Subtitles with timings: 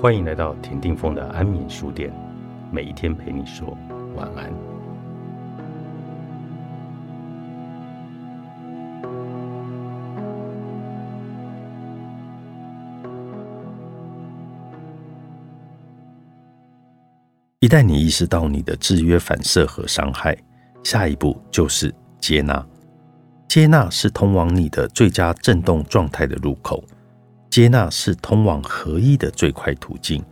[0.00, 2.10] 欢迎来到田定峰的安眠书店，
[2.72, 3.76] 每一天陪你说
[4.16, 4.50] 晚安。
[17.58, 20.34] 一旦你意识到你的制约、反射和伤害，
[20.82, 22.66] 下一步就是接纳。
[23.46, 26.82] 接纳是通往你的最佳振动状态的入口。
[27.50, 30.22] 接纳是通往合一的最快途径，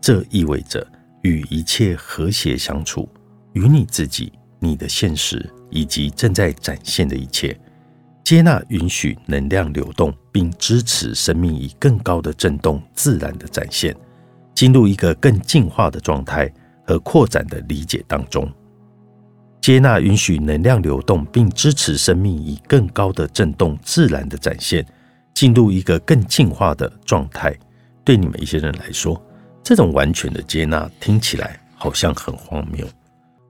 [0.00, 0.84] 这意味着
[1.20, 3.06] 与一切和谐相处，
[3.52, 7.54] 与你自己、你的现实以及正在展现的一切。
[8.24, 13.94] 接纳允许能量流动，并支持生命以更高的振动自然的展现，
[14.54, 16.50] 进入一个更进化的状态
[16.86, 18.50] 和扩展的理解当中。
[19.60, 24.86] 接纳允许能量流动，并支持生命以更高的振动自然的展现。
[25.42, 27.52] 进入一个更进化的状态，
[28.04, 29.20] 对你们一些人来说，
[29.60, 32.86] 这种完全的接纳听起来好像很荒谬。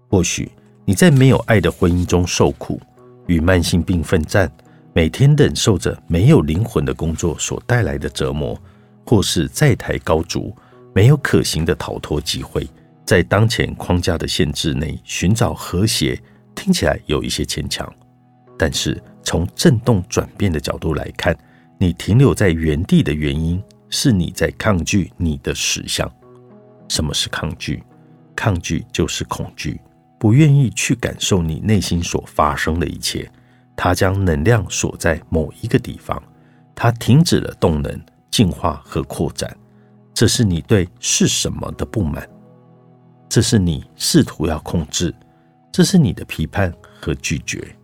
[0.09, 0.51] 或许
[0.87, 2.81] 你在没有爱的婚姻中受苦，
[3.27, 4.51] 与慢性病奋战，
[4.95, 8.59] 每天忍受着没有灵魂的工作所带来的折磨，
[9.05, 10.57] 或是在台高筑，
[10.95, 12.67] 没有可行的逃脱机会，
[13.05, 16.19] 在当前框架的限制内寻找和谐，
[16.55, 17.87] 听起来有一些牵强。
[18.59, 21.37] 但是从振动转变的角度来看，
[21.83, 26.09] 你停留在原地的原因是你在抗拒你的实相。
[26.89, 27.83] 什么是抗拒？
[28.37, 29.81] 抗拒就是恐惧，
[30.17, 33.29] 不愿意去感受你内心所发生的一切。
[33.75, 36.23] 它将能量锁在某一个地方，
[36.73, 39.53] 它停止了动能、进化和扩展。
[40.15, 42.25] 这是你对是什么的不满，
[43.29, 45.13] 这是你试图要控制，
[45.73, 47.75] 这是你的批判和拒绝。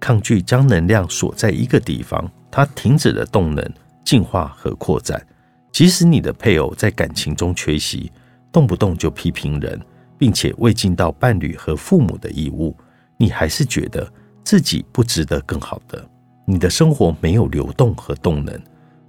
[0.00, 2.28] 抗拒将能量锁在一个地方。
[2.50, 3.64] 它停止了动能、
[4.04, 5.24] 进化和扩展。
[5.70, 8.10] 即使你的配偶在感情中缺席，
[8.50, 9.80] 动不动就批评人，
[10.16, 12.76] 并且未尽到伴侣和父母的义务，
[13.16, 14.10] 你还是觉得
[14.42, 16.04] 自己不值得更好的。
[16.46, 18.60] 你的生活没有流动和动能。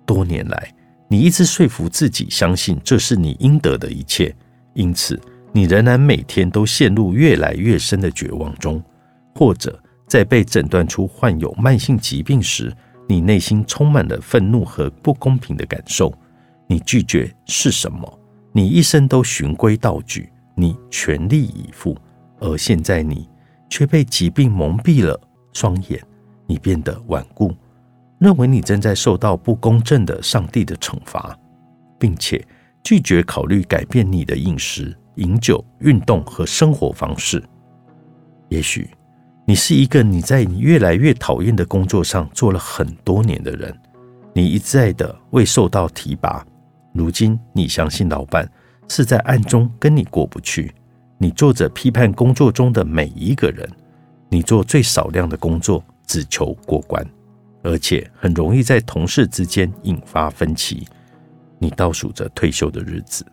[0.06, 0.74] 多年来，
[1.08, 4.36] 你一直说服自己相信这是你应得的一切，
[4.74, 5.20] 因此
[5.54, 8.84] 你仍然每天都陷入越来越深的绝望中。
[9.34, 12.76] 或者在被诊断出患有慢性疾病时，
[13.10, 16.14] 你内心充满了愤怒和不公平的感受，
[16.68, 18.20] 你拒绝是什么？
[18.52, 21.98] 你一生都循规蹈矩，你全力以赴，
[22.38, 23.28] 而现在你
[23.68, 25.20] 却被疾病蒙蔽了
[25.54, 26.00] 双眼，
[26.46, 27.52] 你变得顽固，
[28.20, 31.36] 认为你正在受到不公正的上帝的惩罚，
[31.98, 32.40] 并且
[32.84, 37.44] 拒绝考虑改变你的饮食、饮酒、运动和生活方式。
[38.50, 38.88] 也许。
[39.50, 43.76] 你是一个你在你越来越讨厌的工作上做了很多年的人，
[44.32, 46.46] 你一再的未受到提拔。
[46.94, 48.48] 如今你相信老板
[48.88, 50.72] 是在暗中跟你过不去。
[51.18, 53.68] 你做着批判工作中的每一个人，
[54.30, 57.04] 你做最少量的工作，只求过关，
[57.64, 60.86] 而且很容易在同事之间引发分歧。
[61.58, 63.26] 你倒数着退休的日子，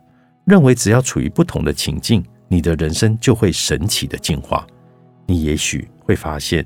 [0.47, 4.67] 认为只要处于不同的情境，你的人生就会神奇的进化。
[5.27, 6.65] 你也许会发现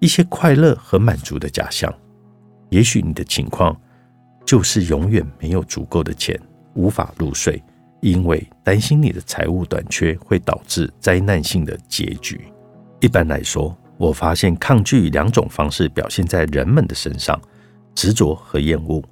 [0.00, 1.92] 一些快乐和满足的假象。
[2.70, 3.78] 也许你的情况
[4.44, 6.38] 就是永远没有足够的钱，
[6.74, 7.62] 无法入睡，
[8.00, 12.40] 因为担心你的财务短缺会导致灾难性的结局。
[13.00, 17.40] 一般来说，我发现抗拒两种方式表现在人们的身上：
[17.94, 19.02] 执着和厌恶。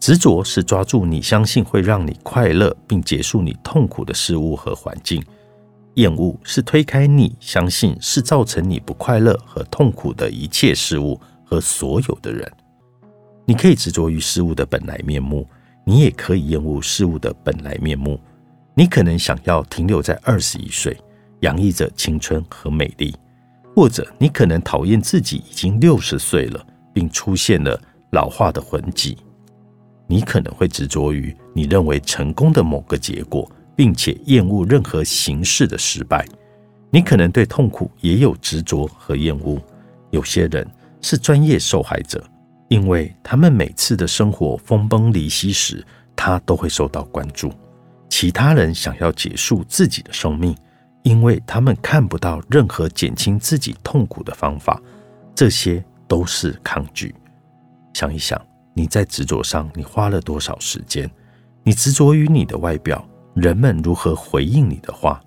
[0.00, 5.24] 执着是抓住你相信会让你快乐并结束你痛苦的事物和环境。
[5.94, 12.50] 厌恶是推开你相信是造成你不快乐和痛苦的一切事物和所有的人。
[13.46, 15.46] 你可以执着于事物的本来面目，
[15.84, 18.18] 你也可以厌恶事物的本来面目。
[18.74, 20.96] 你可能想要停留在二十一岁，
[21.40, 23.14] 洋溢着青春和美丽，
[23.76, 27.80] 或者你可能讨厌自己已经六十岁了，并出现了
[28.10, 29.16] 老化的痕迹。
[30.08, 33.48] 你可能会执着于你认为成功的某个结果。
[33.76, 36.26] 并且厌恶任何形式的失败，
[36.90, 39.60] 你可能对痛苦也有执着和厌恶。
[40.10, 40.66] 有些人
[41.02, 42.22] 是专业受害者，
[42.68, 45.84] 因为他们每次的生活分崩离析时，
[46.14, 47.52] 他都会受到关注。
[48.08, 50.56] 其他人想要结束自己的生命，
[51.02, 54.80] 因为他们看不到任何减轻自己痛苦的方法。
[55.34, 57.12] 这些都是抗拒。
[57.92, 58.40] 想一想，
[58.72, 61.10] 你在执着上你花了多少时间？
[61.64, 63.04] 你执着于你的外表。
[63.34, 65.20] 人们如何回应你的话，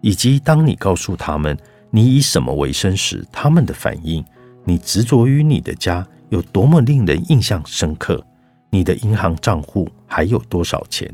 [0.00, 1.56] 以及当你告诉他们
[1.90, 4.24] 你以什么为生时，他们的反应。
[4.68, 8.20] 你执着于你的家有多么令人印象深刻？
[8.68, 11.08] 你的银行账户还有多少钱？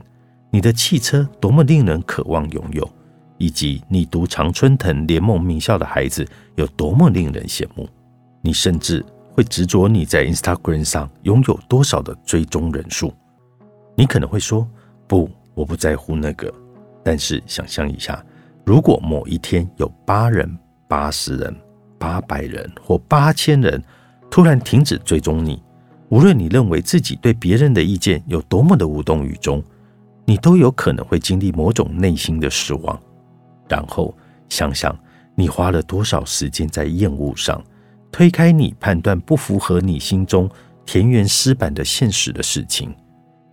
[0.50, 2.90] 你的汽车多么令人渴望拥有，
[3.36, 7.86] 以及你读常春藤联盟名校的孩子有多么令人羡慕。
[8.40, 9.04] 你甚至
[9.34, 13.12] 会执着你在 Instagram 上拥有多少的追踪人数。
[13.94, 14.66] 你可能会说
[15.06, 16.52] ：“不，我不在乎那个。”
[17.04, 18.24] 但是想象一下，
[18.64, 20.48] 如果某一天有八人、
[20.86, 21.54] 八十人、
[21.98, 23.82] 八百人或八千人
[24.30, 25.60] 突然停止追踪你，
[26.10, 29.62] 无论你认为自己对别人的意见有多么的无动于衷，
[30.24, 33.00] 你都有可能会经历某种内心的失望。
[33.68, 34.16] 然后
[34.48, 34.96] 想想
[35.34, 37.60] 你花了多少时间在厌恶上，
[38.12, 40.48] 推开你判断不符合你心中
[40.86, 42.94] 田园诗版的现实的事情。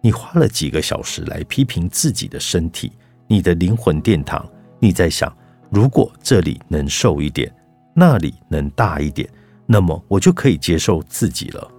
[0.02, 2.92] 你花了几个小时来批评自己的身体。
[3.28, 4.44] 你的灵魂殿堂，
[4.80, 5.32] 你在想，
[5.70, 7.54] 如果这里能瘦一点，
[7.94, 9.30] 那里能大一点，
[9.68, 11.72] 那么我就可以接受自己了。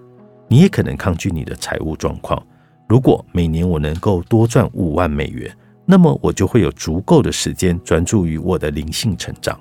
[0.47, 2.41] 你也可能抗拒你的财务状况。
[2.89, 5.53] 如果每年我能够多赚五万美元，
[5.85, 9.59] 那么我就会有足够的时间专注于我的灵性成长。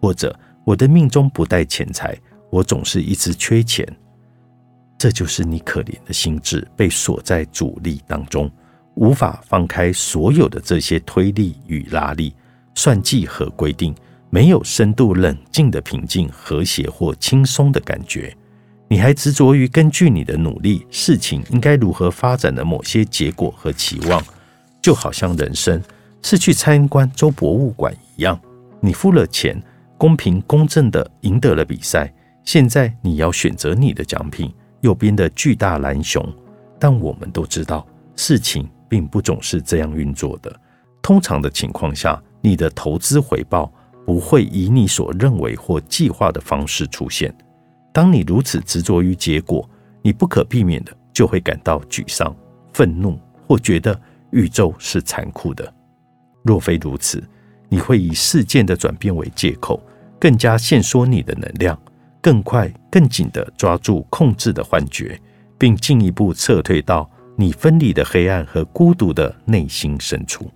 [0.00, 0.34] 或者
[0.64, 2.16] 我的命中不带钱财，
[2.50, 3.86] 我总是一直缺钱。
[4.98, 8.50] 这就是你可怜的心智被锁在阻力当中。
[8.96, 12.34] 无法放开所有的这些推力与拉力、
[12.74, 13.94] 算计和规定，
[14.28, 18.36] 没有深度冷静的平静、和谐或轻松的感觉。
[18.88, 24.20] 你还执着于根据你的努力，事情应该如何发展的某些结果和期望，
[24.82, 25.80] 就好像人生
[26.20, 28.36] 是去参观周博物馆一样。
[28.80, 29.62] 你付了钱，
[29.96, 32.12] 公平公正的赢得了比赛，
[32.44, 36.26] 现在你要选择你的奖品——右边的巨大蓝熊。
[36.78, 37.86] 但我们都知道，
[38.16, 38.68] 事情。
[38.90, 40.50] 并不总是这样运作的。
[41.02, 43.70] 通常的情况下，你的投资回报
[44.06, 47.30] 不会以你所认为或计划的方式出现。
[47.92, 49.68] 当你如此执着于结果，
[50.00, 52.34] 你不可避免的就会感到沮丧、
[52.72, 54.00] 愤怒，或觉得
[54.30, 55.70] 宇宙是残酷的。
[56.42, 57.22] 若非如此，
[57.68, 59.78] 你会以事件的转变为借口，
[60.18, 61.78] 更加限缩你的能量，
[62.20, 65.20] 更快、更紧地抓住控制的幻觉，
[65.58, 67.08] 并进一步撤退到。
[67.40, 70.50] 你分离的黑暗和孤独的内心深处，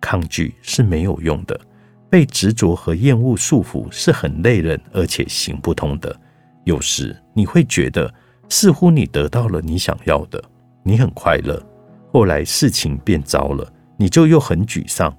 [0.00, 1.60] 抗拒是没有用的。
[2.08, 6.18] 被执着和厌恶束缚是很累人，而且行不通的。
[6.64, 8.10] 有时你会觉得，
[8.48, 10.42] 似乎你得到了你想要的，
[10.82, 11.62] 你很快乐。
[12.10, 15.14] 后来事情变糟了，你就又很沮丧。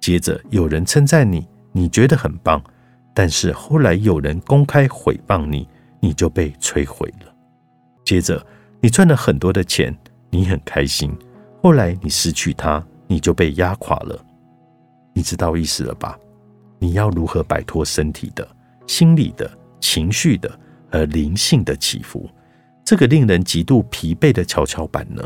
[0.00, 2.60] 接着有人称赞你，你觉得很棒。
[3.16, 5.66] 但是后来有人公开毁谤你，
[6.00, 7.34] 你就被摧毁了。
[8.04, 8.46] 接着
[8.78, 9.96] 你赚了很多的钱。
[10.28, 11.16] 你很开心，
[11.62, 14.22] 后来你失去它，你就被压垮了。
[15.14, 16.18] 你知道意思了吧？
[16.78, 18.46] 你要如何摆脱身体的、
[18.86, 20.50] 心理的、情绪的
[20.90, 22.28] 和灵性的起伏？
[22.84, 25.22] 这个令人极度疲惫的跷跷板呢？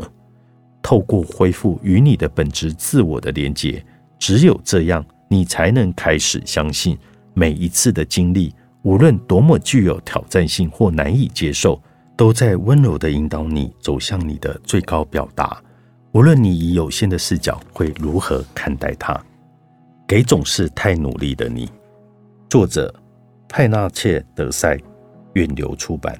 [0.81, 3.83] 透过恢复与你的本质自我的连接，
[4.17, 6.97] 只有这样，你才能开始相信，
[7.33, 11.81] 每一次的经历，无论多么具有挑战性或难以接受。
[12.17, 15.59] 都在温柔的引导你走向你的最高表达，
[16.11, 19.19] 无论你以有限的视角会如何看待它。
[20.07, 21.67] 给总是太努力的你，
[22.47, 22.93] 作者
[23.49, 24.77] 派纳切德塞，
[25.33, 26.15] 远流出版。